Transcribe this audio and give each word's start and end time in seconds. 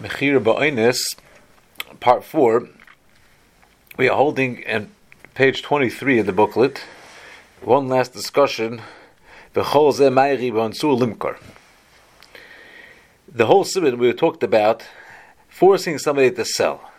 Mechira 0.00 0.42
Ba'onis, 0.42 0.98
part 2.00 2.24
4, 2.24 2.68
we 3.96 4.08
are 4.08 4.16
holding 4.16 4.58
in 4.58 4.90
page 5.34 5.62
23 5.62 6.18
of 6.18 6.26
the 6.26 6.32
booklet 6.32 6.82
one 7.62 7.88
last 7.88 8.12
discussion. 8.12 8.82
The 9.52 9.62
whole 9.62 9.92
limkar. 9.92 11.36
The 13.28 13.46
whole 13.46 13.62
simon 13.62 13.98
we 13.98 14.12
talked 14.12 14.42
about 14.42 14.82
forcing 15.48 15.98
somebody 15.98 16.32
to 16.32 16.44
sell. 16.44 16.90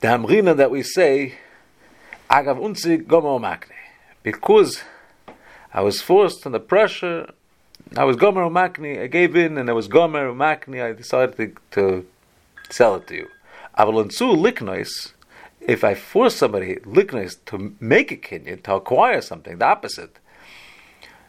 The 0.00 0.08
hamrina 0.08 0.56
that 0.56 0.70
we 0.70 0.82
say, 0.82 1.34
agav 2.30 2.58
unzi 2.58 3.04
gomo 3.04 3.38
makne, 3.38 3.76
because 4.22 4.82
I 5.74 5.82
was 5.82 6.00
forced 6.00 6.46
under 6.46 6.58
pressure 6.58 7.34
I 7.96 8.04
was 8.04 8.16
Gomer 8.16 8.42
Umakni, 8.48 9.02
I 9.02 9.06
gave 9.06 9.36
in 9.36 9.58
and 9.58 9.68
I 9.68 9.74
was 9.74 9.86
Gomer 9.86 10.32
Umakni, 10.32 10.82
I 10.82 10.92
decided 10.92 11.36
to, 11.36 11.54
to 11.72 12.06
sell 12.70 12.94
it 12.96 13.06
to 13.08 13.14
you. 13.14 13.28
Avalonsu 13.78 14.34
Liknois, 14.34 15.12
if 15.60 15.84
I 15.84 15.94
force 15.94 16.36
somebody, 16.36 16.76
Liknois, 16.76 17.36
to 17.46 17.74
make 17.80 18.10
a 18.10 18.16
Kenyan, 18.16 18.62
to 18.62 18.74
acquire 18.74 19.20
something, 19.20 19.58
the 19.58 19.66
opposite. 19.66 20.18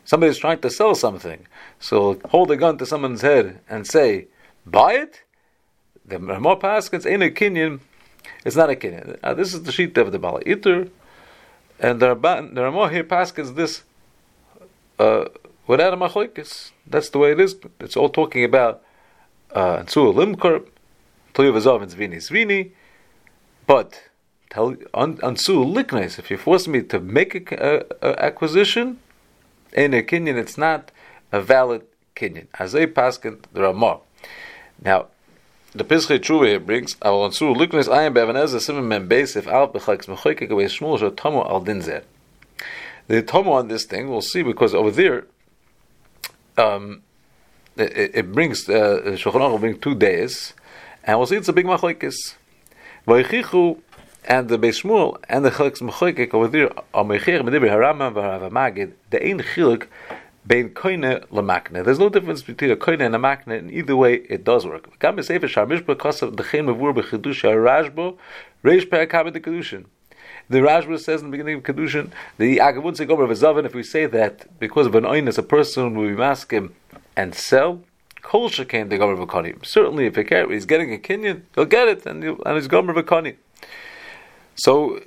Somebody 0.05 0.31
is 0.31 0.37
trying 0.37 0.59
to 0.59 0.69
sell 0.69 0.95
something, 0.95 1.45
so 1.79 2.19
hold 2.29 2.49
a 2.51 2.55
gun 2.55 2.77
to 2.77 2.85
someone's 2.85 3.21
head 3.21 3.59
and 3.69 3.85
say, 3.85 4.27
buy 4.65 4.93
it? 4.93 5.23
The 6.05 6.19
Ramah 6.19 6.57
Paskins 6.57 7.05
ain't 7.05 7.23
a 7.23 7.29
Kenyan, 7.29 7.81
it's 8.45 8.55
not 8.55 8.69
a 8.69 8.75
Kenyan. 8.75 9.21
Now, 9.21 9.33
this 9.33 9.53
is 9.53 9.63
the 9.63 9.71
sheet 9.71 9.97
of 9.97 10.11
the 10.13 10.19
Bala 10.19 10.41
Itur, 10.41 10.89
and 11.79 12.01
the 12.01 12.15
Ramah 12.15 12.89
here 12.89 13.03
Paskins 13.03 13.55
this. 13.55 13.83
Uh, 14.97 15.25
without 15.67 15.93
a 15.93 15.97
machlokes. 15.97 16.71
That's 16.85 17.09
the 17.09 17.19
way 17.19 17.31
it 17.31 17.39
is. 17.39 17.55
It's 17.79 17.95
all 17.95 18.09
talking 18.09 18.43
about 18.43 18.83
uh, 19.51 19.79
tzul 19.83 20.13
limkar, 20.13 20.65
tuyavazov 21.33 21.83
and 21.83 21.91
zvini 21.91 22.17
zvini, 22.17 22.71
but 23.65 24.09
tell 24.49 24.75
on 24.93 25.17
liknes. 25.17 26.19
If 26.19 26.29
you 26.31 26.37
force 26.37 26.67
me 26.67 26.81
to 26.83 26.99
make 26.99 27.51
a, 27.51 27.85
a, 28.01 28.09
a 28.09 28.23
acquisition 28.23 28.99
in 29.73 29.93
a 29.93 30.03
kinyan, 30.03 30.35
it's 30.35 30.57
not 30.57 30.91
a 31.31 31.41
valid 31.41 31.83
kinyan. 32.15 32.47
Azay 32.47 32.87
paskin 32.87 33.39
the 33.53 33.61
Ramah. 33.61 33.99
Now. 34.83 35.07
The 35.75 35.83
Pischei 35.83 36.19
Tshuva 36.19 36.49
here 36.49 36.59
brings, 36.59 36.95
I 37.01 37.09
will 37.09 37.25
answer, 37.25 37.45
Liknes 37.45 37.87
ayim 37.87 38.13
be'avanez 38.13 38.61
simon 38.61 38.87
men 38.87 39.09
beis 39.09 39.35
if 39.35 39.47
al 39.47 39.69
b'chaks 39.69 40.05
mechoykek 40.05 40.51
away 40.51 40.65
shmul 40.65 40.99
shot 40.99 41.17
tomo 41.17 41.41
al 41.49 41.65
dinzer. 41.65 42.03
The 43.07 43.23
tomo 43.23 43.53
on 43.53 43.69
this 43.69 43.85
thing, 43.85 44.07
we'll 44.07 44.21
see, 44.21 44.43
because 44.43 44.75
over 44.75 44.91
there, 44.91 45.25
um, 46.57 47.01
it, 47.75 48.11
it, 48.15 48.31
brings 48.31 48.69
uh, 48.69 49.01
Shulchan 49.15 49.41
Aruch 49.41 49.59
bring 49.59 49.79
two 49.79 49.95
days, 49.95 50.53
and 51.03 51.17
we'll 51.17 51.27
see 51.27 51.35
it's 51.35 51.47
a 51.47 51.53
big 51.53 51.65
machlekes. 51.65 52.35
Vaychichu 53.07 53.79
and 54.25 54.47
the 54.47 54.57
Beis 54.57 54.83
Shmuel 54.83 55.17
and 55.27 55.43
the 55.43 55.51
Chalks 55.51 55.81
Mechoykek 55.81 56.33
over 56.33 56.47
there 56.47 56.71
are 56.93 57.03
Mecher 57.03 57.41
Medibir 57.41 57.69
Harama 57.69 58.13
v'Harav 58.13 58.51
Magid. 58.51 58.93
The 59.09 59.25
ein 59.25 59.39
chiluk 59.39 59.87
bein 60.45 60.69
koine 60.69 61.25
lemakne. 61.27 61.83
There's 61.83 61.99
no 61.99 62.09
difference 62.09 62.41
between 62.41 62.71
a 62.71 62.75
koine 62.75 63.05
and 63.05 63.15
a 63.15 63.19
makne. 63.19 63.59
and 63.59 63.71
either 63.71 63.95
way, 63.95 64.15
it 64.29 64.43
does 64.43 64.65
work. 64.65 64.99
Kam 64.99 65.17
besefer 65.17 65.47
shar 65.47 65.65
mishba 65.65 65.95
kosav 65.95 66.35
dechein 66.35 66.65
mevur 66.65 66.93
bechidusha 66.95 67.53
rashbo 67.55 68.17
reish 68.63 68.89
per 68.89 69.05
kabed 69.05 69.35
kedushin. 69.37 69.85
The 70.49 70.59
Rashba 70.59 70.99
says 70.99 71.21
in 71.21 71.27
the 71.27 71.31
beginning 71.31 71.57
of 71.57 71.63
Kedushin, 71.63 72.11
the 72.37 72.57
Agavun 72.57 72.95
Segomer 72.95 73.31
of 73.31 73.65
if 73.65 73.73
we 73.73 73.83
say 73.83 74.05
that 74.07 74.59
because 74.59 74.87
of 74.87 74.95
an 74.95 75.03
oinus, 75.03 75.37
a 75.37 75.43
person 75.43 75.95
will 75.95 76.09
be 76.09 76.15
maskim 76.15 76.71
and 77.15 77.33
sell, 77.33 77.81
Kol 78.21 78.49
Shekain 78.49 78.89
the 78.89 78.97
Gomer 78.97 79.25
Vakani. 79.25 79.65
Certainly, 79.65 80.07
if 80.07 80.15
he's 80.15 80.65
getting 80.65 80.93
a 80.93 80.97
kinyan, 80.97 81.43
he'll 81.55 81.65
get 81.65 81.87
it, 81.87 82.05
and, 82.05 82.23
and 82.23 82.55
he's 82.55 82.67
Gomer 82.67 82.93
Vakani. 82.93 83.35
So, 84.55 85.01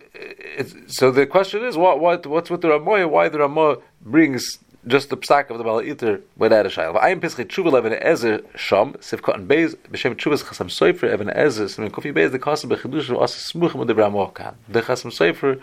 so 0.89 1.11
the 1.11 1.27
question 1.27 1.65
is, 1.65 1.77
what, 1.77 2.00
what, 2.00 2.27
what's 2.27 2.50
with 2.50 2.62
the 2.62 2.69
Ramoy? 2.69 3.09
Why 3.09 3.28
the 3.28 3.38
Ramoy 3.38 3.81
brings 4.03 4.59
just 4.87 5.11
the 5.11 5.17
psak 5.17 5.51
of 5.51 5.59
the 5.59 5.65
Bala 5.65 5.83
Iter 5.85 6.21
without 6.37 6.65
a 6.67 6.69
shayla. 6.69 6.97
I 6.99 7.11
am 7.11 7.21
Pischei 7.21 7.45
Tshuva 7.45 7.73
Levin 7.73 7.93
Ezer 7.95 8.43
Sham 8.55 8.93
Sivkot 8.95 9.35
and 9.35 9.49
Beis 9.49 9.75
B'Shem 9.91 10.15
Tshuvas 10.15 10.45
Chasam 10.45 10.69
Sofer 10.69 11.13
Even 11.13 11.29
Ezer 11.31 11.69
Simin 11.69 11.91
Kofi 11.91 12.15
Beis 12.15 12.31
the 12.31 12.39
Kasam 12.39 12.71
B'Chidush 12.71 13.11
of 13.11 13.17
Asa 13.17 13.53
Smuchim 13.53 13.81
of 13.81 13.89
the 13.89 13.95
Ramah 13.95 14.31
Kan. 14.31 14.55
The 14.69 14.83
Chasam 14.83 15.11
Sofer 15.11 15.61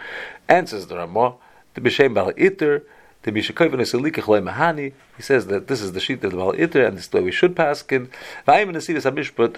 answers 0.50 0.88
the 0.88 0.98
Ramah 0.98 1.36
the 1.74 1.82
B'Shem 1.82 2.14
Bala 2.14 2.34
Iter 2.38 2.84
the 3.24 3.32
Bishakov 3.32 3.72
and 3.72 3.82
Eselikach 3.82 4.28
Le 4.28 4.42
Mahani. 4.42 4.92
He 5.16 5.24
says 5.24 5.48
that 5.48 5.68
this 5.68 5.82
is 5.82 5.94
the 5.94 6.02
sheet 6.02 6.24
of 6.24 6.32
the 6.32 6.38
Bala 6.38 6.58
Iter 6.58 6.86
and 6.86 6.98
this 6.98 7.06
is 7.06 7.10
the 7.10 7.18
way 7.18 7.24
we 7.24 7.32
should 7.32 7.56
pass 7.56 7.82
in. 7.90 8.10
V'ayim 8.46 8.68
in 8.68 8.74
the 8.74 8.80
Sivas 8.80 9.10
HaMishpat 9.10 9.56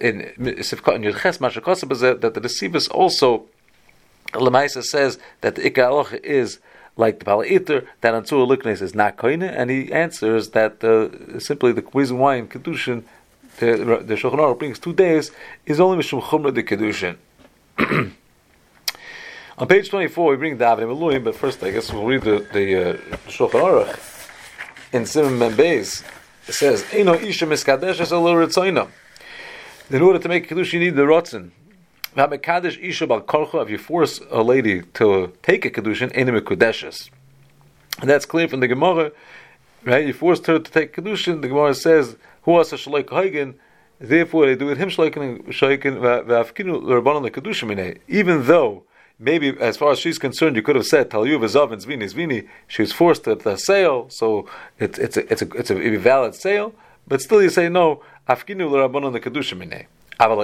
in 0.00 0.32
Sivkot 0.38 0.96
and 0.96 1.04
Yudches 1.04 1.38
Mashakosab 1.38 2.20
that 2.22 2.34
the 2.34 2.40
Sivas 2.40 2.90
also 2.90 3.44
Lemaisa 4.32 4.82
says 4.82 5.20
that 5.42 5.54
the 5.54 5.70
Ikka 5.70 6.20
is 6.24 6.58
like 6.96 7.18
the 7.18 7.24
Bala'iter, 7.24 7.86
that 8.00 8.14
Ansur 8.14 8.46
Liknes 8.46 8.80
is 8.80 8.94
not 8.94 9.16
koine, 9.16 9.42
and 9.42 9.70
he 9.70 9.92
answers 9.92 10.50
that 10.50 10.82
uh, 10.84 11.38
simply 11.38 11.72
the 11.72 11.84
reason 11.92 12.16
in 12.16 12.48
Kedushin 12.48 13.04
the, 13.58 14.02
the 14.04 14.14
Shulchan 14.14 14.38
Aruch 14.38 14.58
brings 14.58 14.78
two 14.78 14.92
days 14.92 15.30
is 15.66 15.80
only 15.80 15.98
Mishum 15.98 16.20
Chumra 16.22 16.52
de 16.52 16.62
Kedushin. 16.62 17.16
On 19.56 19.68
page 19.68 19.88
24, 19.88 20.30
we 20.32 20.36
bring 20.36 20.58
David 20.58 20.88
Elohim, 20.88 21.22
but 21.22 21.36
first 21.36 21.62
I 21.62 21.70
guess 21.70 21.92
we'll 21.92 22.04
read 22.04 22.22
the, 22.22 22.46
the 22.52 22.76
uh, 22.76 22.96
Shulchan 23.28 23.60
Aruch 23.60 24.28
in 24.92 25.06
Simon 25.06 25.38
Membeis. 25.38 26.04
It 26.48 26.52
says, 26.52 26.82
Eino 26.84 27.20
Isha 27.20 27.46
Miskadesh 27.46 28.00
es 28.00 28.10
In 29.90 30.02
order 30.02 30.18
to 30.18 30.28
make 30.28 30.48
Kedushin, 30.48 30.72
you 30.74 30.80
need 30.80 30.96
the 30.96 31.02
Rotzen. 31.02 31.52
If 32.16 33.70
you 33.70 33.78
force 33.78 34.20
a 34.30 34.42
lady 34.42 34.82
to 34.82 35.32
take 35.42 35.64
a 35.64 35.70
kedushin, 35.70 36.12
and 38.00 38.10
that's 38.10 38.26
clear 38.26 38.48
from 38.48 38.60
the 38.60 38.68
Gemara, 38.68 39.12
right? 39.84 40.06
You 40.06 40.12
forced 40.12 40.46
her 40.46 40.58
to 40.58 40.70
take 40.70 40.94
kedushin. 40.94 41.42
The 41.42 41.48
Gemara 41.48 41.74
says, 41.74 42.16
"Who 42.42 42.52
was 42.52 42.72
a 42.72 42.76
shloik 42.76 43.10
hagen?" 43.10 43.54
Therefore, 43.98 44.46
they 44.46 44.54
do 44.54 44.68
it 44.70 44.78
him 44.78 44.90
shloikin 44.90 45.46
shloikin 45.48 45.98
v'afkinu 45.98 46.82
l'rabbanon 46.82 47.30
kedushin 47.30 47.98
Even 48.08 48.46
though 48.46 48.84
maybe 49.18 49.56
as 49.60 49.76
far 49.76 49.92
as 49.92 49.98
she's 49.98 50.18
concerned, 50.18 50.56
you 50.56 50.62
could 50.62 50.76
have 50.76 50.86
said 50.86 51.10
Tal 51.10 51.24
Yuv 51.24 51.42
and 51.72 51.82
Zvini 51.82 52.12
Zvini. 52.12 52.48
She 52.68 52.82
was 52.82 52.92
forced 52.92 53.24
to 53.24 53.34
the 53.34 53.56
sale, 53.56 54.08
so 54.10 54.48
it's 54.78 54.98
it's 54.98 55.16
a 55.16 55.32
it's 55.32 55.42
a 55.42 55.48
it's 55.50 55.70
a 55.70 55.96
valid 55.96 56.34
sale. 56.34 56.74
But 57.06 57.20
still, 57.20 57.42
you 57.42 57.50
say 57.50 57.68
no. 57.68 58.02
Afkinu 58.28 58.70
l'rabbanon 58.70 59.18
kedushin 59.20 59.86
what 60.18 60.38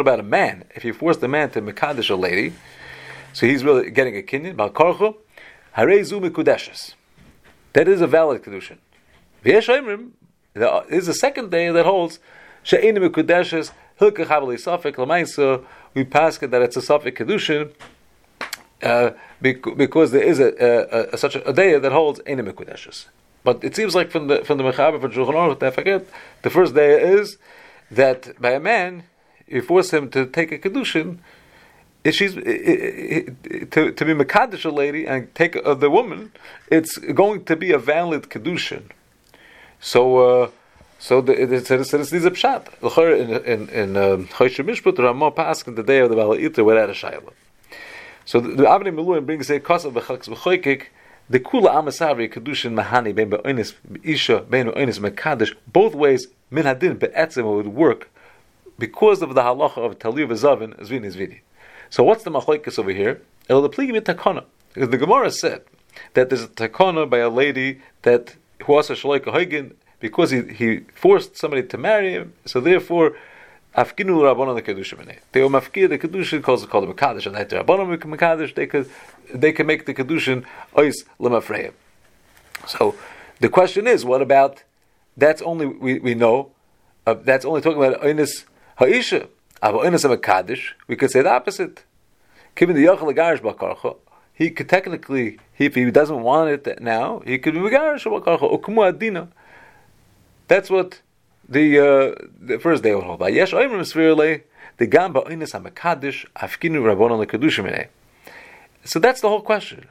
about 0.00 0.20
a 0.20 0.22
man? 0.22 0.64
If 0.74 0.84
you 0.84 0.92
force 0.92 1.16
the 1.18 1.28
man 1.28 1.50
to 1.50 1.62
mekadesh 1.62 2.10
a 2.10 2.14
lady, 2.14 2.52
so 3.32 3.46
he's 3.46 3.64
really 3.64 3.90
getting 3.90 4.16
a 4.16 4.22
kinyan. 4.22 4.56
That 7.72 7.88
is 7.88 8.00
a 8.00 8.06
valid 8.06 8.42
kedushin. 8.42 8.78
There 9.42 9.58
is 10.88 11.08
a 11.08 11.14
second 11.14 11.50
day 11.50 11.70
that 11.70 11.84
holds 11.84 12.20
she'enim 12.62 13.02
mikudeshes 13.02 13.72
lamaisa. 14.00 15.64
We 15.94 16.04
pass 16.04 16.38
that 16.38 16.62
it's 16.62 16.76
a 16.76 16.80
safek 16.80 17.16
kedushin. 17.16 17.72
Uh, 18.82 19.12
because 19.40 20.10
there 20.10 20.22
is 20.22 20.40
a, 20.40 20.52
a, 20.62 21.14
a, 21.14 21.18
such 21.18 21.36
a, 21.36 21.52
day 21.52 21.78
that 21.78 21.92
holds 21.92 22.20
mikudeshes. 22.20 23.06
But 23.42 23.62
it 23.64 23.76
seems 23.76 23.94
like 23.94 24.10
from 24.10 24.28
the 24.28 24.44
from 24.44 24.58
the 24.58 24.64
mechaber 24.64 25.00
for 25.00 25.08
Shulchan 25.08 25.34
Aruch, 25.34 25.62
I 25.62 25.70
forget 25.70 26.06
the 26.42 26.50
first 26.50 26.74
day 26.74 27.00
is 27.02 27.38
that 27.90 28.40
by 28.40 28.52
a 28.52 28.60
man, 28.60 29.04
you 29.46 29.62
force 29.62 29.92
him 29.92 30.10
to 30.10 30.26
take 30.26 30.52
a 30.52 30.58
kedushin, 30.58 31.18
if 32.02 32.14
she's 32.14 32.34
to 32.34 33.92
to 33.92 34.04
be 34.04 34.12
mekadesh 34.14 34.64
a 34.64 34.70
lady 34.70 35.06
and 35.06 35.34
take 35.34 35.56
uh, 35.56 35.74
the 35.74 35.90
woman, 35.90 36.32
it's 36.70 36.98
going 36.98 37.44
to 37.44 37.56
be 37.56 37.72
a 37.72 37.78
valid 37.78 38.24
kedushin. 38.24 38.90
So. 39.80 40.42
Uh, 40.42 40.50
so 40.96 41.20
the, 41.20 41.32
it, 41.32 41.52
it, 41.52 41.70
it, 41.70 41.80
it 41.80 41.92
a 41.92 42.30
pshat. 42.30 43.20
In 43.20 43.30
in 43.44 43.68
in 43.68 43.96
um, 43.96 44.26
Choshe 44.28 44.64
Mishpat, 44.64 44.96
Ramah 44.96 45.32
passed 45.32 45.66
the 45.66 45.82
day 45.82 45.98
of 45.98 46.08
the 46.08 46.16
Bala'ita 46.16 46.64
without 46.64 46.88
a 46.88 46.94
shayla. 46.94 47.30
So 48.24 48.40
the, 48.40 48.48
the 48.54 48.62
Avnei 48.62 48.94
Miluim 48.94 49.26
brings 49.26 49.50
a 49.50 49.60
kosav 49.60 49.92
b'chalks 49.92 50.28
b'choykik 50.28 50.84
the 51.28 51.40
kula 51.40 51.74
amasavi 51.74 52.32
kedushin 52.32 52.74
mahani 52.74 53.14
ben 53.14 53.30
be'onis 53.30 53.74
isha 54.02 54.40
ben 54.48 54.66
be'onis 54.66 54.98
mekadesh 54.98 55.54
both 55.66 55.94
ways 55.94 56.28
min 56.50 56.64
hadin 56.64 56.98
be'etzem 56.98 57.44
would 57.44 57.68
work 57.68 58.10
because 58.78 59.22
of 59.22 59.34
the 59.34 59.42
halacha 59.42 59.78
of 59.78 59.98
taliv 59.98 60.28
zavin 60.28 60.74
zvini 60.80 61.14
zvini. 61.14 61.40
So 61.90 62.02
what's 62.02 62.24
the 62.24 62.30
machlekes 62.30 62.78
over 62.78 62.90
here? 62.90 63.20
El 63.48 63.62
the 63.62 63.68
takana 63.68 64.44
because 64.72 64.88
the 64.90 64.98
Gemara 64.98 65.30
said 65.30 65.62
that 66.14 66.28
there's 66.28 66.42
a 66.42 66.48
takana 66.48 67.08
by 67.08 67.18
a 67.18 67.30
lady 67.30 67.80
that 68.02 68.34
who 68.64 68.72
was 68.72 68.90
a 68.90 68.94
shaloika 68.94 69.72
because 70.00 70.30
he, 70.30 70.42
he 70.42 70.80
forced 70.94 71.36
somebody 71.36 71.62
to 71.62 71.78
marry 71.78 72.12
him, 72.12 72.32
so 72.44 72.60
therefore 72.60 73.16
Afkinu 73.76 74.22
rabbanon 74.22 74.54
the 74.54 74.62
kedusha. 74.62 75.18
They 75.32 75.42
were 75.42 75.48
mafkir 75.48 75.88
the 75.88 75.98
kedusha 75.98 76.42
calls 76.42 76.62
it 76.62 76.70
called 76.70 76.88
a 76.88 76.92
mekadosh, 76.92 77.26
and 77.26 77.36
after 77.36 77.60
rabbanon 77.60 77.98
mekadosh 77.98 78.54
they 78.54 78.66
could 78.66 78.88
they 79.32 79.52
can 79.52 79.66
make 79.66 79.84
the 79.86 79.94
kedushin 79.94 80.44
ois 80.76 81.04
lemafreim. 81.18 81.72
So 82.68 82.94
the 83.40 83.48
question 83.48 83.86
is, 83.86 84.04
what 84.04 84.22
about? 84.22 84.62
That's 85.16 85.42
only 85.42 85.66
we, 85.66 85.98
we 85.98 86.14
know 86.14 86.52
uh, 87.06 87.14
that's 87.14 87.44
only 87.44 87.60
talking 87.60 87.82
about 87.82 88.00
oinus 88.00 88.44
ha'isha. 88.76 89.28
Ava 89.62 89.78
oinus 89.78 90.04
of 90.04 90.10
a 90.10 90.18
kaddish, 90.18 90.76
we 90.86 90.94
could 90.96 91.10
say 91.10 91.22
the 91.22 91.30
opposite. 91.30 91.84
Given 92.54 92.76
the 92.76 92.84
yochel 92.84 93.12
garish 93.14 93.40
bakarcha, 93.40 93.96
he 94.32 94.50
could 94.50 94.68
technically, 94.68 95.38
if 95.58 95.74
he 95.74 95.90
doesn't 95.90 96.22
want 96.22 96.50
it 96.50 96.80
now, 96.80 97.22
he 97.26 97.38
could 97.38 97.54
be 97.54 97.60
garish 97.60 98.04
bakarcha 98.04 98.60
ukumu 98.60 98.88
adina. 98.88 99.28
That's 100.46 100.70
what 100.70 101.00
the 101.48 101.78
uh, 101.78 102.26
the 102.40 102.58
first 102.58 102.82
day 102.82 102.94
will 102.94 103.02
hold. 103.02 103.20
Yesh 103.20 103.52
oimrim 103.52 103.80
svirle 103.80 104.42
the 104.76 104.86
gamba 104.86 105.20
oinus 105.22 105.52
hamakadish 105.52 106.26
afkinu 106.36 106.82
rabbonon 106.82 107.24
lekadushim 107.24 107.88
So 108.84 108.98
that's 108.98 109.20
the 109.20 109.28
whole 109.28 109.42
question. 109.42 109.86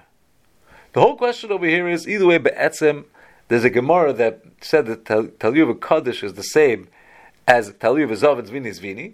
The 0.93 1.01
whole 1.01 1.15
question 1.15 1.51
over 1.51 1.65
here 1.65 1.87
is 1.87 2.07
either 2.07 2.27
way, 2.27 2.37
be'etzem, 2.37 3.05
there's 3.47 3.63
a 3.63 3.69
Gemara 3.69 4.13
that 4.13 4.43
said 4.61 4.85
that 4.85 5.05
Taliyuv 5.05 5.81
Kaddish 5.81 6.23
is 6.23 6.35
the 6.35 6.43
same 6.43 6.87
as 7.47 7.71
Taliyuv 7.71 8.09
and 8.11 8.47
Zvini 8.47 8.79
Zvini. 8.79 9.13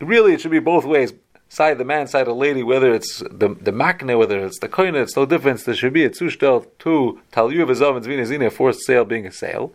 Really, 0.00 0.34
it 0.34 0.40
should 0.40 0.50
be 0.50 0.60
both 0.60 0.84
ways. 0.84 1.12
Side 1.48 1.78
the 1.78 1.84
man, 1.84 2.06
side 2.06 2.26
the 2.26 2.32
lady, 2.32 2.62
whether 2.62 2.92
it's 2.92 3.18
the 3.18 3.56
the 3.60 3.70
makne, 3.70 4.18
whether 4.18 4.44
it's 4.44 4.58
the 4.58 4.68
koine, 4.68 4.94
it's 4.94 5.16
no 5.16 5.26
difference. 5.26 5.62
There 5.62 5.74
should 5.74 5.92
be 5.92 6.04
a 6.04 6.10
zustel 6.10 6.66
to 6.80 7.20
Taliyuv 7.32 7.68
Zav 7.70 8.32
and 8.32 8.42
a 8.42 8.50
forced 8.50 8.84
sale 8.84 9.04
being 9.04 9.26
a 9.26 9.32
sale. 9.32 9.72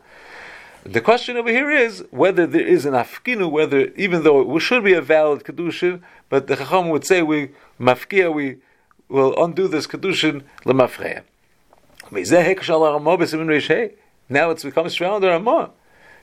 The 0.84 1.02
question 1.02 1.38
over 1.38 1.50
here 1.50 1.70
is 1.70 2.04
whether 2.10 2.48
there 2.48 2.66
is 2.66 2.86
an 2.86 2.94
afkinu, 2.94 3.52
whether 3.52 3.88
even 3.96 4.24
though 4.24 4.56
it 4.56 4.60
should 4.62 4.84
be 4.84 4.94
a 4.94 5.02
valid 5.02 5.44
kedushin, 5.44 6.02
but 6.28 6.48
the 6.48 6.56
chacham 6.56 6.90
would 6.90 7.06
say 7.06 7.22
we 7.22 7.52
mafkia, 7.80 8.34
we 8.34 8.58
will 9.08 9.36
undo 9.44 9.68
this 9.68 9.86
kedushin 9.86 10.44
lemafreya. 10.66 11.22
Now 14.30 14.50
it's 14.50 14.64
become 14.64 14.90
stronger 14.90 15.28
Ramah. 15.28 15.72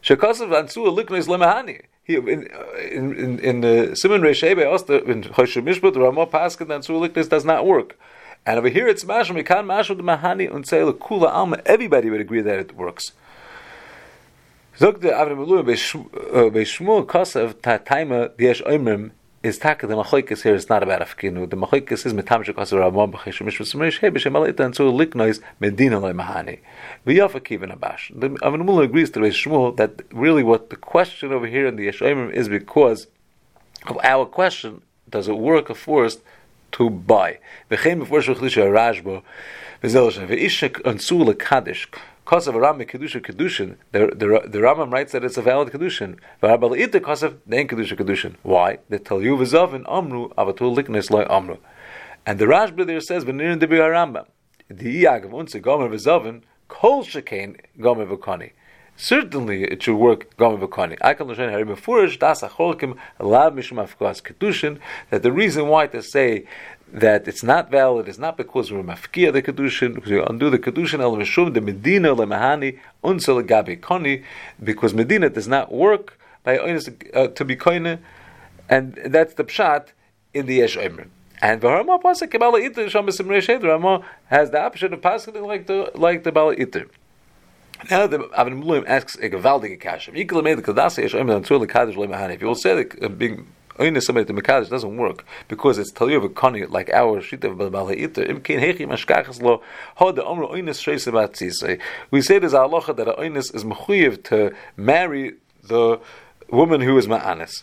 Shekasav 0.03 0.49
Ansua 0.49 0.97
Liknes 0.97 1.27
Lemahani. 1.29 1.83
In, 2.07 2.47
in, 2.91 3.39
in, 3.39 3.61
the 3.61 3.95
Simon 3.95 4.23
Reshebe, 4.23 4.63
in 5.09 5.23
Choshev 5.23 5.63
Mishpat, 5.63 5.93
the 5.95 6.01
Ramah 6.01 6.27
Paskin, 6.27 6.67
Ansua 6.67 7.09
Liknes 7.09 7.29
does 7.29 7.45
not 7.45 7.65
work. 7.65 7.99
And 8.45 8.59
over 8.59 8.69
here 8.69 8.89
it's 8.89 9.05
Mashal, 9.05 9.41
Mikan 9.41 9.67
Mashal 9.67 9.97
the 9.97 10.03
Mahani, 10.03 10.53
and 10.53 10.67
say 10.67 10.79
Kula 10.79 11.29
Alma, 11.29 11.61
everybody 11.65 12.11
would 12.11 12.21
agree 12.21 12.41
that 12.41 12.59
it 12.59 12.75
works. 12.77 13.13
Zog 14.79 15.01
the 15.01 15.09
Avram 15.09 15.45
Eluim, 15.45 15.65
Beishmul 15.65 17.03
uh, 17.03 17.05
Kosav, 17.05 17.55
Taima, 17.55 18.29
Diesh 18.37 18.65
Oimrim, 18.65 19.11
is 19.43 19.59
taka 19.59 19.89
the 19.89 19.97
machoikas 19.97 20.43
here 20.43 20.55
is 20.55 20.69
not 20.69 20.85
about 20.85 21.01
afkinu. 21.01 21.51
The 21.51 21.57
machoikas 21.57 22.07
is 22.07 22.15
metam 22.15 22.45
shekas 22.45 22.79
ramon 22.79 23.11
b'chesh 23.11 23.45
mishvus 23.45 23.75
merish 23.75 23.99
hey 23.99 24.11
b'shem 24.11 24.35
alita 24.35 24.61
and 24.61 24.77
so 24.77 24.93
liknois 24.93 25.41
medina 25.59 25.99
loy 25.99 26.13
mahani. 26.13 26.61
V'yafa 27.05 27.41
kiven 27.41 27.77
abash. 27.77 28.13
The 28.21 28.39
Avin 28.47 28.65
Mullah 28.65 28.85
agrees 28.85 29.11
to 29.11 29.19
Shmuel 29.19 29.77
that 29.79 30.01
really 30.13 30.45
what 30.45 30.71
the 30.71 30.77
question 30.77 31.33
over 31.33 31.49
here 31.49 31.67
in 31.67 31.75
the 31.75 31.89
Yeshayim 31.89 32.33
is 32.33 32.49
because 32.49 33.09
of 33.89 33.99
our 34.05 34.27
question, 34.27 34.83
does 35.11 35.27
it 35.27 35.39
work 35.39 35.75
forced 35.75 36.21
to 36.71 36.89
buy? 36.89 37.41
V'chein 37.69 37.99
before 37.99 38.21
shechlisha 38.21 38.71
rashbo 38.71 39.25
v'zel 39.83 40.13
shem 40.13 40.29
v'ishek 40.29 40.83
ansu 40.83 41.35
lekadish 41.35 41.89
because 42.29 42.47
of 42.47 42.55
a 42.55 42.61
Ram 42.61 42.79
Kedusha 42.79 43.23
Kedushin, 43.23 43.77
the, 43.93 44.01
the, 44.09 44.47
the 44.47 44.59
Rambam 44.59 44.93
writes 44.93 45.13
that 45.13 45.25
it's 45.25 45.39
a 45.39 45.41
valid 45.41 45.73
Kedushin. 45.73 46.19
V'arbal 46.43 46.79
ita 46.79 46.93
because 46.93 47.23
of 47.23 47.41
the 47.47 47.65
Kedusha 47.65 47.97
Kedushin. 47.97 48.35
Why? 48.43 48.81
The 48.91 48.99
Tel 48.99 49.21
Yuvazov 49.21 49.73
Amru 49.89 50.29
Avatul 50.37 50.77
Liknes 50.77 51.09
Loy 51.09 51.25
Amru. 51.31 51.57
And 52.27 52.39
the 52.39 52.45
Rashba 52.45 52.87
there 52.87 53.01
says, 53.01 53.25
V'nirin 53.25 53.59
Debi 53.59 53.79
Rambam. 53.79 54.27
The 54.69 55.05
Iyagav 55.05 55.31
Unse 55.31 55.59
Gomer 55.63 55.89
V'zovin 55.89 56.43
Kol 56.69 57.03
Shekain 57.03 57.59
Gomer 57.81 58.05
V'koni. 58.05 58.51
Certainly 59.01 59.63
it 59.63 59.85
should 59.85 59.95
work 59.97 60.37
Gomer 60.37 60.67
V'koni. 60.67 60.99
I 61.01 61.15
can 61.15 61.29
learn 61.29 61.39
Harim 61.39 61.77
Furish 61.77 62.19
Das 62.19 62.43
Acholkim 62.43 62.97
Lav 63.21 63.53
Mishum 63.55 63.79
Afkas 63.79 64.21
Kedushin 64.21 64.81
that 65.11 65.23
the 65.23 65.31
reason 65.31 65.69
why 65.69 65.87
to 65.87 66.03
say 66.03 66.49
that 66.93 67.29
it's 67.29 67.45
not 67.45 67.71
valid 67.71 68.09
is 68.09 68.19
not 68.19 68.37
because 68.37 68.73
we're 68.73 68.83
mafkia 68.83 69.33
the 69.33 69.41
kedushin, 69.41 69.95
because 69.95 70.11
we 70.11 70.21
undo 70.21 70.51
the 70.51 70.59
kedushin 70.59 70.99
el 70.99 71.15
mishum 71.15 71.55
the 71.55 71.61
medina 71.61 72.13
le 72.13 72.27
mahani 72.27 72.81
unsel 73.05 73.41
gabi 73.47 73.81
koni, 73.81 74.25
because 74.65 74.93
medina 74.93 75.31
does 75.31 75.47
not 75.47 75.71
work 75.71 76.19
by 76.43 76.59
uh, 76.59 77.29
to 77.29 77.45
be 77.45 77.55
koine, 77.55 78.01
and 78.69 78.95
that's 79.07 79.35
the 79.35 79.45
pshat 79.45 79.93
in 80.35 80.47
the 80.47 80.57
yesh 80.57 80.77
oimrim. 80.77 81.11
And 81.41 81.61
the 81.61 81.69
Rama 81.69 82.01
pasuk 82.01 82.33
Kabbalah 82.33 82.61
Iter 82.61 82.91
Sham 82.91 83.07
Besim 83.07 83.63
Rama 83.63 84.05
has 84.27 84.51
the 84.51 84.61
option 84.61 84.93
of 84.93 85.01
pasuk 85.01 85.41
like 85.47 85.69
the 85.69 85.93
like 85.95 86.25
the 86.25 86.33
Bala 86.33 86.55
Iter. 86.55 86.89
Now 87.91 88.07
the 88.07 88.19
Avnei 88.19 88.63
Miluim 88.63 88.85
asks 88.87 89.15
a 89.17 89.31
gewaltige 89.31 89.81
kasha. 89.81 90.11
If 90.13 90.31
you 92.41 92.47
will 92.47 92.55
say 92.55 92.75
that 92.75 93.03
uh, 93.03 93.09
being 93.09 93.47
only 93.79 94.01
somebody 94.01 94.27
to 94.27 94.33
Mekadosh 94.33 94.69
doesn't 94.69 94.97
work 94.97 95.25
because 95.47 95.79
it's 95.79 95.93
Taliyah 95.93 96.25
of 96.25 96.33
Kani, 96.33 96.69
like 96.69 96.91
our 96.91 97.21
Shita 97.21 97.45
of 97.45 97.73
Balei 97.73 98.03
Iter. 98.03 98.25
Im 98.25 98.41
Kein 98.41 98.59
Hechi 98.59 98.81
Mashkachas 98.81 99.41
Lo, 99.41 99.63
Ho 99.97 100.11
the 100.11 100.23
Omro 100.23 100.53
Oines 100.53 100.83
Shreis 100.83 101.07
Abatzisei. 101.11 101.81
We 102.11 102.21
say 102.21 102.41
there's 102.41 102.53
a 102.53 102.59
halacha 102.59 102.97
that 102.97 103.07
a 103.09 103.13
Oines 103.13 103.55
is 103.55 103.65
Mechuyev 103.65 104.25
to 104.25 104.55
marry 104.77 105.35
the 105.63 106.01
woman 106.51 106.81
who 106.81 106.99
is 106.99 107.07
Ma'anis. 107.07 107.63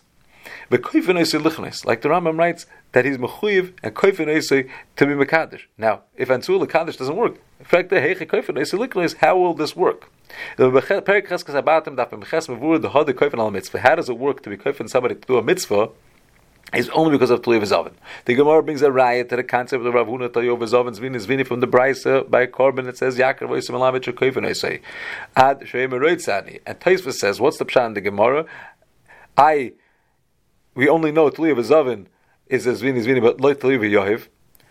But 0.69 0.81
Koifin 0.81 1.19
Oisei 1.19 1.85
like 1.85 2.01
the 2.01 2.09
Rambam 2.09 2.37
writes, 2.37 2.65
that 2.91 3.05
he's 3.05 3.17
Mechuyev 3.17 3.73
and 3.83 3.95
Koifin 3.95 4.27
Oisei 4.27 4.69
to 4.95 5.05
be 5.05 5.13
Mekadosh. 5.13 5.63
Now, 5.77 6.03
if 6.15 6.29
Ansul 6.29 6.65
Mekadosh 6.65 6.97
doesn't 6.97 7.15
work, 7.15 7.35
in 7.59 7.65
fact, 7.65 7.89
the 7.89 7.95
heiche 7.95 8.27
koifin 8.27 9.15
how 9.17 9.37
will 9.37 9.53
this 9.53 9.75
work? 9.75 10.09
How 10.57 10.67
does 13.95 14.09
it 14.09 14.17
work 14.17 14.43
to 14.43 14.49
be 14.49 14.57
kofen 14.57 14.89
somebody 14.89 15.15
to 15.15 15.21
do 15.21 15.37
a 15.37 15.43
mitzvah? 15.43 15.89
Is 16.73 16.89
only 16.89 17.11
because 17.11 17.29
of 17.29 17.43
Tluy 17.43 17.61
V'Zovin. 17.61 17.93
The 18.25 18.33
Gemara 18.33 18.63
brings 18.63 18.81
a 18.81 18.91
riot 18.91 19.29
to 19.29 19.35
the 19.37 19.43
concept 19.43 19.85
of 19.85 19.93
Rav 19.93 20.07
Huna 20.07 20.29
Tluy 20.29 20.57
V'Zovin's 20.57 20.97
Vini 20.97 21.19
Zvini 21.19 21.45
from 21.47 21.59
the 21.59 21.67
Brisa 21.67 22.29
by 22.29 22.47
Korban. 22.47 22.87
It 22.87 22.97
says 22.97 23.17
Yaakov 23.17 23.49
V'Yisem 23.49 23.69
Alavich 23.69 24.11
Kofen 24.13 24.53
say 24.55 24.81
Ad 25.35 25.61
Sheim 25.61 25.91
Eroitzani. 25.91 26.59
And 26.65 26.79
Taisva 26.79 27.13
says, 27.13 27.39
what's 27.39 27.57
the 27.57 27.65
pshat 27.65 27.85
in 27.85 27.93
the 27.93 28.01
Gemara? 28.01 28.45
I, 29.37 29.73
we 30.75 30.89
only 30.89 31.11
know 31.11 31.29
Tluy 31.31 31.55
V'Zovin 31.55 32.05
is 32.47 32.67
a 32.67 32.73
Zvini 32.73 33.03
Zvini, 33.03 33.21
but 33.21 33.41
Loy 33.41 33.53
Tluy 33.53 33.79
V'Yohiv. 33.79 34.27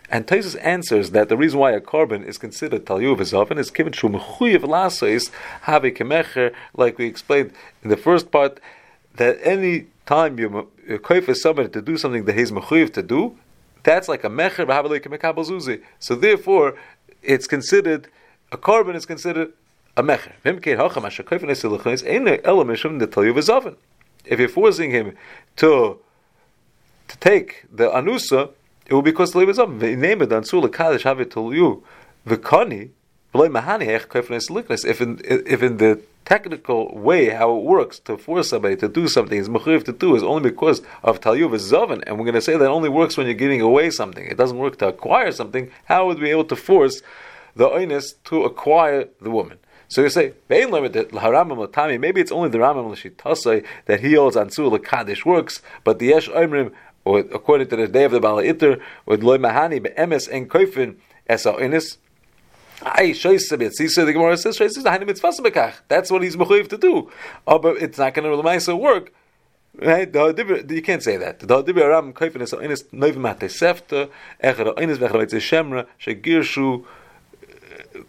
And 0.09 0.27
Taisus 0.27 0.55
answers 0.61 1.11
that 1.11 1.29
the 1.29 1.35
reason 1.35 1.59
why 1.59 1.71
a 1.71 1.81
korban 1.81 2.23
is 2.25 2.37
considered 2.37 2.85
talyu 2.85 3.17
v'zavin 3.17 3.57
is 3.57 3.71
given 3.71 3.91
shu 3.91 4.07
mechuyev 4.07 4.59
lasois 4.59 5.31
have 5.61 5.81
kemecher, 5.81 6.53
like 6.75 6.99
we 6.99 7.07
explained 7.07 7.51
in 7.83 7.89
the 7.89 7.97
first 7.97 8.29
part, 8.29 8.59
that 9.15 9.39
any 9.41 9.87
time 10.05 10.37
you 10.37 10.69
koif 10.87 11.35
somebody 11.35 11.69
to 11.69 11.81
do 11.81 11.97
something 11.97 12.25
that 12.25 12.37
he's 12.37 12.51
mechuyev 12.51 12.93
to 12.93 13.01
do, 13.01 13.35
that's 13.81 14.07
like 14.07 14.23
a 14.23 14.29
mecher 14.29 14.67
zuzi. 14.67 15.81
So 15.97 16.13
therefore, 16.13 16.75
it's 17.23 17.47
considered 17.47 18.07
a 18.51 18.57
korban 18.57 18.93
is 18.93 19.07
considered 19.07 19.53
a 19.97 20.03
mecher. 20.03 20.33
If 24.25 24.39
you're 24.39 24.49
forcing 24.49 24.91
him 24.91 25.15
to 25.57 25.99
to 27.07 27.17
take 27.17 27.65
the 27.71 27.89
anusa, 27.89 28.51
it 28.87 28.93
will 28.93 29.01
be 29.01 29.11
because 29.11 29.33
the 29.33 29.39
lebezom 29.39 29.79
name 29.97 30.21
it 30.21 30.29
ansula 30.29 30.71
kaddish 30.71 31.03
have 31.03 31.19
it 31.19 31.31
to 31.31 31.53
you 31.53 31.83
kofnes 33.35 34.49
liknes. 34.49 34.85
If 34.85 35.01
in 35.01 35.21
if 35.23 35.61
in 35.61 35.77
the 35.77 36.01
technical 36.25 36.97
way 36.97 37.29
how 37.29 37.55
it 37.55 37.63
works 37.63 37.99
to 37.99 38.17
force 38.17 38.49
somebody 38.49 38.75
to 38.75 38.87
do 38.87 39.07
something 39.07 39.37
is 39.37 39.47
mechuyev 39.47 39.83
to 39.85 39.93
do 39.93 40.15
is 40.15 40.23
only 40.23 40.49
because 40.49 40.81
of 41.03 41.21
talyu 41.21 41.49
v'zoven, 41.49 42.03
and 42.07 42.17
we're 42.17 42.25
going 42.25 42.33
to 42.33 42.41
say 42.41 42.57
that 42.57 42.67
only 42.67 42.89
works 42.89 43.15
when 43.15 43.27
you're 43.27 43.35
giving 43.35 43.61
away 43.61 43.91
something. 43.91 44.25
It 44.25 44.37
doesn't 44.37 44.57
work 44.57 44.77
to 44.79 44.87
acquire 44.87 45.31
something. 45.31 45.69
How 45.85 46.07
would 46.07 46.17
we 46.17 46.25
be 46.25 46.31
able 46.31 46.45
to 46.45 46.55
force 46.55 47.01
the 47.55 47.67
oinus 47.67 48.15
to 48.25 48.43
acquire 48.43 49.07
the 49.21 49.29
woman? 49.29 49.59
So 49.87 50.01
you 50.01 50.09
say, 50.09 50.33
maybe 50.49 50.71
it's 50.71 52.31
only 52.31 52.49
the 52.49 52.57
Ramam 52.57 52.89
L'shitasai 52.89 53.65
that 53.85 53.99
he 53.99 54.13
holds 54.13 54.35
Ansul 54.35 54.83
Kaddish 54.83 55.25
works, 55.25 55.61
but 55.83 55.99
the 55.99 56.07
Yesh 56.07 56.27
Oimrim 56.29 56.71
or 57.05 57.19
according 57.19 57.67
to 57.67 57.75
the 57.75 57.87
day 57.87 58.03
of 58.03 58.11
the 58.11 58.19
Bala 58.19 58.43
Itter, 58.43 58.81
with 59.05 59.23
loy 59.23 59.37
mahani 59.37 59.81
be'emes 59.81 60.27
en 60.29 60.47
koifin 60.47 60.97
esa 61.27 61.55
inis. 61.63 61.97
That's 62.81 63.23
what 63.23 63.31
he's 66.23 66.35
mechuyev 66.35 66.67
to 66.67 66.77
do. 66.77 67.09
Oh, 67.47 67.59
but 67.59 67.77
it's 67.77 67.97
not 67.97 68.13
going 68.13 68.29
to 68.29 68.35
lemaisa 68.43 68.77
work. 68.77 69.13
Right? 69.77 70.13
You 70.13 70.81
can't 70.81 71.01
say 71.03 71.15
that. 71.17 71.39
The 71.39 71.63
Dibir 71.63 71.83
Aram 71.83 72.11
koifin 72.11 72.41
esa 72.41 72.57
inis 72.57 72.83
noiv 72.85 73.15
mate 73.17 73.49
sefta 73.51 74.09
echad 74.43 74.75
vechad 74.75 75.31
shemra 75.39 75.87
shegirshu 76.01 76.83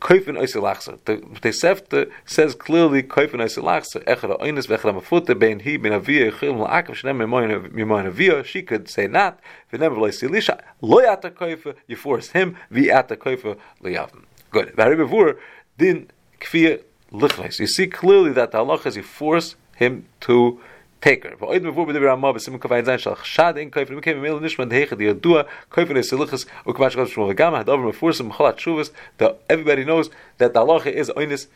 koifen 0.00 0.38
oise 0.38 0.55
lachsa. 0.55 0.99
The 1.05 1.16
Tosefta 1.16 2.11
says 2.25 2.55
clearly 2.55 3.02
koifen 3.02 3.40
oise 3.40 3.57
lachsa. 3.57 4.05
Echad 4.05 4.38
oines 4.40 4.66
vechad 4.66 4.93
amafute 4.93 5.38
bein 5.38 5.61
hi 5.61 5.76
ben 5.76 5.93
avia 5.93 6.31
echil 6.31 6.55
malakav 6.55 6.90
shnem 6.90 7.16
mimoin 7.16 8.07
avia. 8.07 8.45
She 8.45 8.62
could 8.62 8.88
say 8.88 9.07
not. 9.07 9.40
V'nem 9.73 9.97
v'loi 9.97 10.11
silisha. 10.11 10.61
Lo 10.81 10.99
yata 11.00 11.31
koife. 11.31 11.75
You 11.87 11.97
force 11.97 12.31
him. 12.31 12.57
V'yata 12.73 13.16
koife 13.16 13.57
liyavim. 13.83 14.25
Good. 14.50 14.76
Before 14.76 15.37
din 15.78 16.11
kfir 16.40 16.83
lichnes. 17.12 17.59
You 17.59 17.66
see 17.66 17.87
clearly 17.87 18.33
that 18.33 18.52
the 18.52 18.59
halach 18.59 18.87
is 18.87 18.97
you 18.97 19.02
force 19.02 19.57
him 19.75 20.07
to 20.21 20.61
taker. 21.01 21.36
Va'oid 21.39 21.62
mevur 21.62 21.88
b'divrei 21.88 22.12
Ramah 22.13 22.34
b'simen 22.34 22.60
kavayit 22.60 22.86
zayin 22.86 23.00
shal 23.00 23.15
chshad 23.15 23.58
ein 23.58 23.72
koif 23.72 23.89
v'mekei 23.89 24.15
v'mil 24.15 24.39
nishman 24.39 24.70
dehechad 24.70 25.01
yadua 25.01 25.48
koif 25.72 25.88
v'nei 25.89 26.05
selichas 26.05 26.46
u'kavash 26.65 26.96
kav 26.96 27.08
shmuel 27.10 27.34
v'gama 27.34 27.63
hadavar 27.63 27.91
mefursim 27.91 28.31
cholat 28.31 28.58
shuvas 28.58 28.91
that 29.17 29.41
everybody 29.50 29.84
knows 29.84 30.10
that 30.38 30.53
the 30.53 30.60
halacha 30.60 30.91
is 30.91 31.10
oinis 31.17 31.48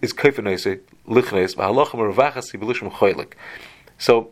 is 0.00 0.12
koif 0.12 0.38
v'nei 0.38 0.80
lichnes 1.06 1.56
v'halacha 1.56 1.94
mervachas 1.98 2.52
yibelushim 2.54 2.90
choylik. 2.92 3.32
So, 3.98 4.30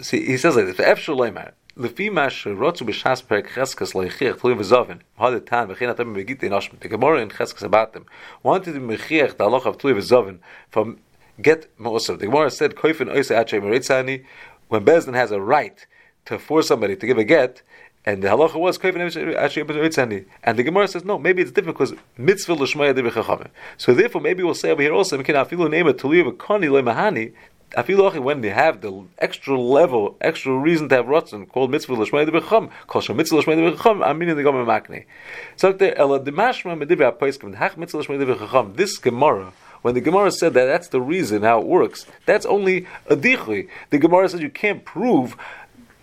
see, 0.00 0.24
he 0.26 0.36
says 0.36 0.56
like 0.56 0.66
this, 0.66 0.76
v'efshul 0.76 1.16
leimar, 1.16 1.52
לפי 1.78 2.08
מה 2.08 2.30
שרוצו 2.30 2.84
בש"ס 2.84 3.20
פרק 3.20 3.50
חזקס 3.50 3.94
להכריח 3.94 4.36
תלויים 4.36 4.58
וזובן, 4.58 4.96
הוד 5.16 5.38
תן 5.38 5.64
וכן 5.68 5.90
אתם 5.90 6.14
בגיטי 6.14 6.48
נושם, 6.48 6.76
the 6.82 6.88
Gemara 6.88 7.30
in 7.30 7.32
חזקס 7.32 7.62
הבאתם, 7.62 8.00
wanted 8.44 8.64
to 8.64 8.80
mechiach 8.80 9.36
the 9.36 9.44
halacha 9.44 9.66
of 9.66 9.78
tluy 9.78 9.94
וזובן 9.96 10.36
from 10.72 10.96
get 11.41 11.75
Mosov. 11.77 12.19
The 12.19 12.27
Gemara 12.27 12.51
said, 12.51 12.75
Koifin 12.75 13.13
Oisa 13.13 13.39
Ache 13.39 13.61
Meritzani, 13.61 14.25
when 14.67 14.85
Bezdin 14.85 15.15
has 15.15 15.31
a 15.31 15.41
right 15.41 15.85
to 16.25 16.39
force 16.39 16.67
somebody 16.67 16.95
to 16.95 17.05
give 17.05 17.17
a 17.17 17.23
get, 17.23 17.61
and 18.05 18.21
the 18.21 18.27
halacha 18.27 18.55
was 18.55 18.77
Meritzani. 18.77 20.25
And 20.43 20.59
the 20.59 20.63
Gemara 20.63 20.87
says, 20.87 21.05
no, 21.05 21.17
maybe 21.17 21.41
it's 21.41 21.51
different 21.51 21.77
because 21.77 21.93
mitzvah 22.17 22.53
l'shmaya 22.53 22.93
chachamim. 22.93 23.49
So 23.77 23.93
therefore, 23.93 24.21
maybe 24.21 24.43
we'll 24.43 24.55
say 24.55 24.71
over 24.71 24.81
here 24.81 24.93
also, 24.93 25.21
can 25.23 25.35
afilu 25.35 25.69
name 25.69 25.87
it 25.87 25.99
to 25.99 26.07
leave 26.07 26.27
a 26.27 26.33
koni 26.33 26.67
lemahani, 26.67 27.33
afilu 27.77 28.21
when 28.21 28.41
they 28.41 28.49
have 28.49 28.81
the 28.81 29.05
extra 29.19 29.59
level, 29.59 30.17
extra 30.19 30.53
reason 30.57 30.89
to 30.89 30.95
have 30.95 31.05
rotzen 31.05 31.47
called 31.47 31.71
mitzvah 31.71 31.93
l'shmei 31.93 32.27
debecham, 32.27 32.69
called 32.87 33.05
shom 33.05 33.15
mitzvah 33.15 33.37
l'shmei 33.37 33.55
debecham, 33.55 34.05
I 34.05 34.11
mean 34.11 34.29
in 34.29 34.35
the 34.35 34.43
gomer 34.43 34.65
makne. 34.65 35.05
So 35.55 35.71
there, 35.71 35.97
ela 35.97 36.19
demashma 36.19 36.77
medivra 36.77 37.17
apoiskim, 37.17 37.55
hach 37.55 37.77
mitzvah 37.77 37.99
l'shmei 37.99 38.19
debecham, 38.19 38.75
this 38.75 38.97
Gemara, 38.97 39.53
when 39.83 39.93
the 39.93 40.01
Gemara 40.01 40.31
said 40.31 40.55
that 40.55 40.65
that's 40.65 40.87
the 40.87 40.99
reason 40.99 41.43
how 41.43 41.59
it 41.59 41.67
works, 41.67 42.07
that's 42.25 42.45
only 42.45 42.87
a 43.07 43.15
dichui. 43.15 43.69
The 43.91 43.99
Gemara 43.99 44.27
says 44.27 44.41
you 44.41 44.49
can't 44.49 44.83
prove 44.83 45.37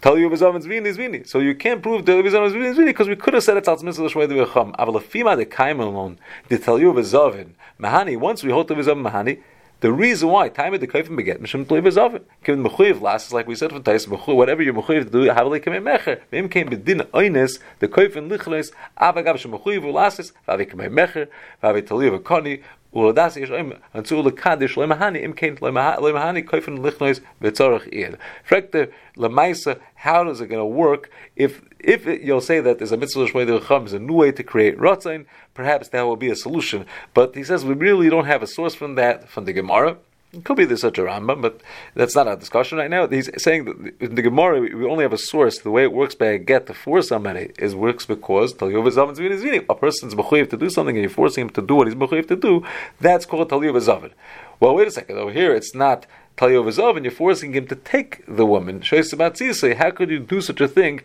Tell 0.02 0.16
you 0.16 0.30
Bezavin's 0.30 0.64
Vini 0.64 0.88
is 0.88 0.96
Vini. 0.96 1.24
So 1.24 1.40
you 1.40 1.54
can't 1.54 1.82
prove 1.82 2.06
Tell 2.06 2.16
you 2.16 2.22
Bezavin's 2.22 2.54
Vini 2.54 2.68
is 2.68 2.76
Vini 2.76 2.88
because 2.88 3.08
we 3.08 3.16
could 3.16 3.34
have 3.34 3.42
said 3.42 3.58
it's 3.58 3.68
Alts 3.68 3.82
Mitzvah 3.82 4.08
Shmei 4.08 4.28
Devecham. 4.28 4.74
Aval 4.76 4.98
Afima 4.98 5.36
de 5.36 5.44
Kaim 5.44 5.78
alone, 5.78 6.18
the 6.48 6.58
Tell 6.58 6.78
you 6.78 6.90
Bezavin, 6.92 7.50
Mahani, 7.78 8.16
once 8.16 8.42
we 8.42 8.50
hold 8.50 8.68
the 8.68 8.74
Bezavin 8.74 9.06
Mahani, 9.06 9.40
the 9.80 9.90
reason 9.90 10.28
why 10.28 10.48
time 10.50 10.74
of 10.74 10.80
the 10.80 10.86
kaifim 10.86 11.16
beget 11.16 11.40
mishum 11.40 11.64
tlei 11.64 11.80
bezavin. 11.80 12.22
Given 12.44 12.62
mechuyev 12.62 13.00
last 13.00 13.32
like 13.32 13.46
we 13.46 13.54
said 13.54 13.72
for 13.72 13.80
tais 13.80 14.04
mechuyev 14.06 14.36
whatever 14.36 14.62
you're 14.62 14.74
mechuyev 14.74 15.04
to 15.04 15.10
do 15.10 15.22
have 15.22 15.46
like 15.46 15.64
kamei 15.64 15.82
mecher. 15.82 16.20
Vim 16.30 16.50
came 16.50 16.68
bedin 16.68 17.00
oines 17.12 17.58
the 17.78 17.88
kaifim 17.88 18.30
lichles 18.30 18.72
avagav 19.00 19.38
shem 19.38 19.52
mechuyev 19.52 19.90
lasses 19.90 20.32
vavi 20.46 20.70
kamei 20.70 20.90
mecher 20.90 21.28
vavi 21.62 21.86
tali 21.86 22.10
v'koni 22.10 22.62
ולדעס 22.95 23.37
יש 23.37 23.51
אוים 23.51 23.71
אנצו 23.95 24.23
לקדש 24.23 24.77
למהני 24.77 25.25
אם 25.25 25.33
כן 25.33 25.53
למהני 26.01 26.41
קויפן 26.41 26.75
lichnois 26.77 27.19
בצורך 27.41 27.87
ir. 27.87 28.15
Fragt 28.49 28.71
the 28.71 28.87
lemaisa 29.17 29.75
how 29.95 30.29
is 30.29 30.41
it 30.41 30.47
going 30.47 30.59
to 30.59 30.65
work 30.65 31.09
if 31.35 31.61
if 31.79 32.07
it, 32.07 32.21
you'll 32.21 32.41
say 32.41 32.59
that 32.61 32.79
there's 32.79 32.91
a 32.91 32.97
mitzvah 32.97 33.27
shmei 33.27 33.85
is 33.85 33.93
a 33.93 33.99
new 33.99 34.13
way 34.13 34.31
to 34.31 34.43
create 34.43 34.77
rotzain, 34.79 35.25
perhaps 35.53 35.89
that 35.89 36.03
will 36.03 36.15
be 36.15 36.29
a 36.29 36.35
solution. 36.35 36.85
But 37.13 37.35
he 37.35 37.43
says 37.43 37.65
we 37.65 37.75
really 37.75 38.09
don't 38.09 38.25
have 38.25 38.41
a 38.41 38.47
source 38.47 38.73
from 38.73 38.95
that 38.95 39.29
from 39.29 39.45
the 39.45 39.53
Gemara. 39.53 39.97
It 40.32 40.44
could 40.44 40.56
be 40.58 40.64
there's 40.64 40.82
such 40.82 40.96
a 40.98 41.02
Rambam, 41.02 41.42
but 41.42 41.60
that's 41.94 42.14
not 42.14 42.28
our 42.28 42.36
discussion 42.36 42.78
right 42.78 42.88
now. 42.88 43.08
He's 43.08 43.28
saying 43.42 43.64
that 43.64 43.94
in 44.00 44.14
the 44.14 44.22
Gemara 44.22 44.60
we 44.60 44.86
only 44.86 45.02
have 45.02 45.12
a 45.12 45.18
source. 45.18 45.58
The 45.58 45.72
way 45.72 45.82
it 45.82 45.92
works 45.92 46.14
by 46.14 46.26
a 46.26 46.38
get 46.38 46.68
to 46.68 46.74
force 46.74 47.08
somebody 47.08 47.50
is 47.58 47.74
works 47.74 48.06
because 48.06 48.52
a 48.52 48.56
person's 48.56 50.14
mechuyev 50.14 50.50
to 50.50 50.56
do 50.56 50.70
something 50.70 50.94
and 50.94 51.02
you're 51.02 51.10
forcing 51.10 51.42
him 51.42 51.50
to 51.50 51.62
do 51.62 51.74
what 51.74 51.88
he's 51.88 51.96
mechuyev 51.96 52.28
to 52.28 52.36
do. 52.36 52.64
That's 53.00 53.26
called 53.26 53.48
taliyuv 53.48 53.74
zavin. 53.80 54.12
Well, 54.60 54.76
wait 54.76 54.86
a 54.86 54.92
second. 54.92 55.18
Over 55.18 55.32
here, 55.32 55.52
it's 55.52 55.74
not 55.74 56.06
taliyuv 56.36 56.66
zav, 56.66 56.94
and 56.94 57.04
you're 57.04 57.10
forcing 57.10 57.52
him 57.52 57.66
to 57.66 57.74
take 57.74 58.24
the 58.28 58.46
woman. 58.46 58.82
How 58.82 59.90
could 59.90 60.10
you 60.10 60.20
do 60.20 60.40
such 60.40 60.60
a 60.60 60.68
thing? 60.68 61.00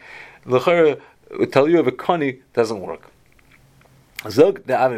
A 0.46 0.52
kani 0.52 2.42
doesn't 2.54 2.80
work. 2.80 3.10
That 4.26 4.90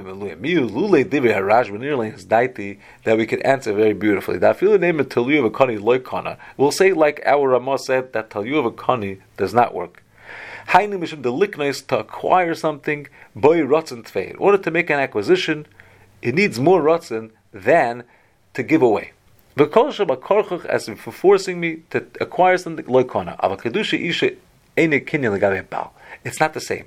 we 3.17 3.25
could 3.25 3.41
answer 3.41 3.73
very 3.73 3.93
beautifully. 3.93 4.37
That 4.37 4.55
feel 4.57 4.71
the 4.71 4.77
name 4.77 5.01
of 5.01 5.09
Talu 5.09 5.45
of 5.45 5.51
Akani 5.51 5.79
Loikana. 5.79 6.37
We'll 6.55 6.71
say 6.71 6.93
like 6.93 7.21
our 7.25 7.49
Ramah 7.49 7.79
said 7.79 8.13
that 8.13 8.29
Talu 8.29 8.65
of 8.65 8.73
Akani 8.73 9.19
does 9.35 9.53
not 9.53 9.73
work. 9.73 10.01
Hainu 10.69 10.97
Mishum 10.97 11.23
the 11.23 11.31
Liknois 11.31 11.85
to 11.87 11.99
acquire 11.99 12.55
something 12.55 13.07
boy 13.35 13.57
rotzen 13.59 14.03
tvei. 14.03 14.31
In 14.31 14.37
order 14.37 14.57
to 14.59 14.71
make 14.71 14.89
an 14.89 14.99
acquisition, 14.99 15.65
it 16.21 16.33
needs 16.33 16.57
more 16.57 16.81
rotzen 16.81 17.31
than 17.51 18.05
to 18.53 18.63
give 18.63 18.81
away. 18.81 19.11
V'kol 19.57 19.91
sheba 19.91 20.17
as 20.69 20.87
for 20.87 21.11
forcing 21.11 21.59
me 21.59 21.81
to 21.89 22.05
acquire 22.21 22.57
something 22.57 22.85
loikana. 22.85 23.37
Avakadusha 23.41 23.99
isha 23.99 24.31
ene 24.77 25.01
kinyan 25.01 25.37
legabe 25.37 25.69
bal. 25.69 25.93
It's 26.23 26.39
not 26.39 26.53
the 26.53 26.61
same 26.61 26.85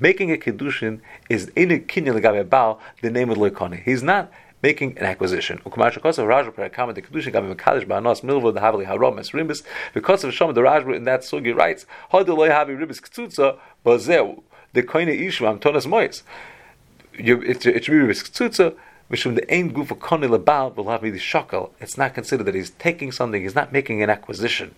making 0.00 0.32
a 0.32 0.36
kedushin 0.36 1.00
is 1.28 1.50
in 1.56 1.70
a 1.70 1.78
kinyan 1.78 2.20
legabe 2.20 2.48
bal 2.48 2.80
the 3.02 3.10
name 3.10 3.30
of 3.30 3.38
loikani. 3.38 3.82
He's 3.82 4.02
not 4.02 4.30
making 4.62 4.96
an 4.98 5.04
acquisition. 5.04 5.60
Because 5.64 5.96
of 5.96 6.02
Shama 6.02 6.12
the 10.52 10.60
Rashba 10.62 10.96
in 10.96 11.04
that 11.04 11.20
sugi 11.20 11.54
writes, 11.54 11.86
the 14.76 14.82
koine 14.82 15.20
ishvam 15.26 15.58
tonas 15.60 15.86
mois. 15.86 16.22
It 17.14 17.62
should 17.62 17.74
be 17.74 17.80
ribis 17.80 18.22
ktsutza, 18.28 18.74
Mishum 19.10 19.36
the 19.36 19.54
ain 19.54 19.72
goof 19.72 19.92
of 19.92 20.00
koni 20.00 20.26
lebal 20.26 20.74
will 20.74 20.88
have 20.90 21.02
me 21.02 21.10
the 21.10 21.18
shakel. 21.18 21.70
It's 21.80 21.96
not 21.96 22.12
considered 22.14 22.44
that 22.44 22.56
he's 22.56 22.70
taking 22.70 23.12
something, 23.12 23.40
he's 23.40 23.54
not 23.54 23.72
making 23.72 24.02
an 24.02 24.10
acquisition. 24.10 24.74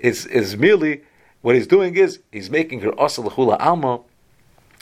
It's, 0.00 0.26
it's 0.26 0.56
merely, 0.56 1.02
what 1.42 1.54
he's 1.54 1.68
doing 1.68 1.96
is, 1.96 2.18
he's 2.32 2.50
making 2.50 2.80
her 2.80 2.92
asal 3.00 3.30
alma, 3.30 4.00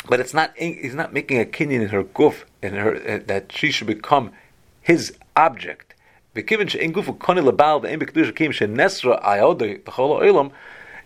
but 0.08 0.20
it's 0.20 0.34
not 0.34 0.52
he's 0.56 0.94
not 0.94 1.12
making 1.12 1.40
a 1.40 1.44
kinyan 1.44 1.82
in 1.82 1.88
her 1.88 2.04
guf 2.04 2.44
in 2.62 2.74
her 2.74 2.96
uh, 2.96 3.20
that 3.26 3.52
she 3.52 3.70
should 3.70 3.86
become 3.86 4.32
his 4.80 5.16
object. 5.36 5.94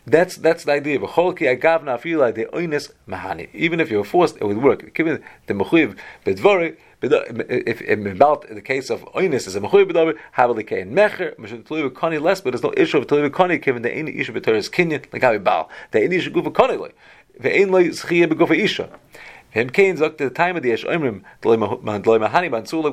That's 0.06 0.36
that's 0.36 0.64
the 0.64 0.72
idea. 0.72 1.00
Even 3.54 3.80
if 3.80 3.90
you're 3.90 4.04
forced, 4.04 4.36
it 4.36 4.44
would 4.44 4.62
work. 4.62 4.94
The 7.04 7.62
if 7.68 8.06
about 8.06 8.48
the 8.48 8.62
case 8.62 8.88
of 8.90 9.04
oinis 9.12 9.46
is 9.46 9.56
a 9.56 9.60
mechuyev 9.60 9.90
bedvori, 9.90 10.18
havali 10.36 10.66
kein 10.66 10.92
mecher, 10.92 11.34
mishum 11.36 11.62
tluyev 11.62 11.90
kani 11.90 12.20
less, 12.20 12.40
but 12.40 12.52
there's 12.52 12.62
no 12.62 12.72
issue 12.76 12.98
of 12.98 13.06
tluyev 13.06 13.30
kani 13.30 13.60
given 13.60 13.82
the 13.82 13.92
any 13.92 14.16
issue 14.16 14.34
of 14.34 14.42
b'teres 14.42 14.70
kinyan 14.70 15.04
like 15.12 15.22
how 15.22 15.36
bal. 15.38 15.68
The 15.90 16.02
any 16.02 16.16
issue 16.16 16.30
gufa 16.30 16.52
kani 16.52 16.92
ve'ein 17.40 17.70
lo 17.70 17.82
zchiyah 17.82 18.26
begofa 18.26 18.56
isha. 18.56 18.88
Him 19.50 19.70
Cain 19.70 20.02
at 20.02 20.18
the 20.18 20.30
time 20.30 20.56
of 20.56 20.64
the 20.64 20.70
Yesh 20.70 20.84
Omrim, 20.84 21.22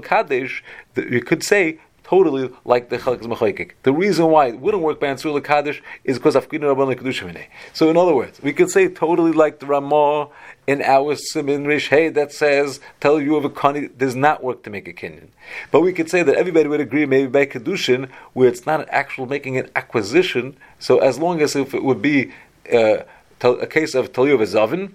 Kadesh, 0.03 0.63
you 0.95 1.21
could 1.21 1.43
say 1.43 1.79
totally 2.11 2.49
like 2.65 2.89
the 2.89 2.97
Chalak 2.97 3.21
Mechaykik. 3.21 3.71
The 3.83 3.93
reason 3.93 4.27
why 4.27 4.47
it 4.47 4.59
wouldn't 4.59 4.83
work 4.83 4.99
by 4.99 5.07
Ansula 5.07 5.81
is 6.03 6.17
because 6.17 6.35
of 6.35 6.49
Afkina 6.49 6.75
Rabban 6.75 6.93
Kedushim 6.95 7.47
So 7.71 7.89
in 7.89 7.95
other 7.95 8.13
words, 8.13 8.41
we 8.43 8.51
could 8.51 8.69
say 8.69 8.89
totally 8.89 9.31
like 9.31 9.59
the 9.59 9.65
Ramah 9.65 10.27
in 10.67 10.81
our 10.81 11.15
Simin 11.15 11.65
Rish 11.65 11.87
Hey 11.87 12.09
that 12.09 12.33
says 12.33 12.81
tell 12.99 13.21
you 13.21 13.37
of 13.37 13.45
a 13.45 13.49
Kani 13.49 13.97
does 13.97 14.13
not 14.13 14.43
work 14.43 14.61
to 14.63 14.69
make 14.69 14.89
a 14.89 14.93
Kenyan. 14.93 15.29
But 15.71 15.81
we 15.81 15.93
could 15.93 16.09
say 16.09 16.21
that 16.21 16.35
everybody 16.35 16.67
would 16.67 16.81
agree 16.81 17.05
maybe 17.05 17.27
by 17.27 17.45
Kedushin 17.45 18.09
where 18.33 18.49
it's 18.49 18.65
not 18.65 18.81
an 18.81 18.89
actual 18.89 19.25
making 19.25 19.57
an 19.57 19.69
acquisition. 19.75 20.57
So 20.79 20.99
as 20.99 21.17
long 21.17 21.41
as 21.41 21.55
if 21.55 21.73
it 21.73 21.81
would 21.81 22.01
be 22.01 22.33
uh, 22.73 23.03
a 23.43 23.67
case 23.67 23.95
of 23.95 24.11
Talyu 24.11 24.37
Zavin, 24.39 24.91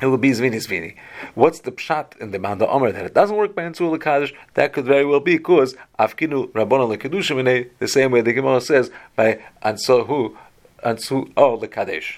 it 0.00 0.06
will 0.06 0.18
be 0.18 0.30
Zvini 0.30 0.56
Zvini. 0.56 0.96
What's 1.34 1.60
the 1.60 1.70
pshat 1.70 2.16
in 2.18 2.32
the 2.32 2.38
Manda 2.38 2.66
Omer 2.68 2.90
that 2.92 3.04
it 3.04 3.14
doesn't 3.14 3.36
work 3.36 3.54
by 3.54 3.62
Ensul 3.62 4.00
Kaddish? 4.00 4.34
That 4.54 4.72
could 4.72 4.84
very 4.84 5.04
well 5.04 5.20
be 5.20 5.36
because 5.36 5.76
Afkinu 5.98 6.50
Rabbana 6.52 6.96
Lekadushim 6.96 7.68
the 7.78 7.88
same 7.88 8.10
way 8.10 8.20
the 8.20 8.32
Gemara 8.32 8.60
says 8.60 8.90
by 9.14 9.40
Ansohu 9.62 10.36
Ansu 10.84 11.30
Oh 11.36 11.58
Lekadesh. 11.58 12.16